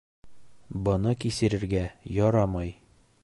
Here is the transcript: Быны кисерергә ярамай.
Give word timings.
Быны 0.87 1.13
кисерергә 1.25 1.85
ярамай. 2.17 2.75